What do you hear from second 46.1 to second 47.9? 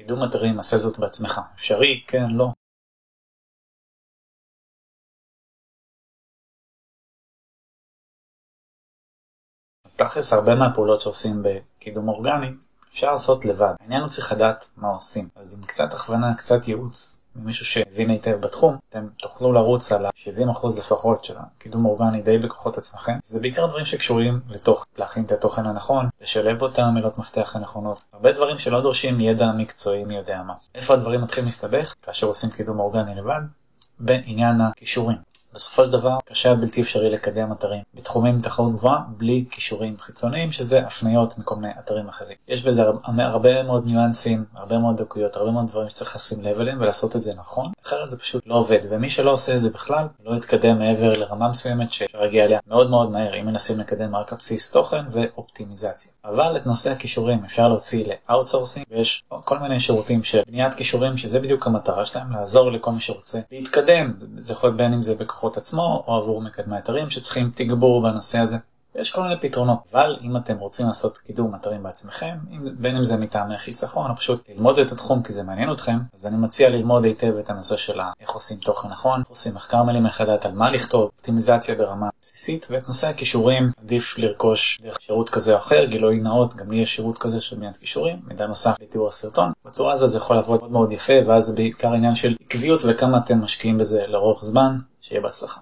לשים לב אליהם ולעשות את זה נכון,